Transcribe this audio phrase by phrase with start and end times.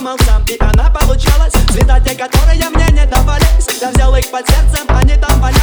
[0.00, 1.52] придумал сам И она получалась.
[1.70, 3.66] Цвета те, которые мне не давались.
[3.80, 5.59] Я взял их под сердцем, они там валялись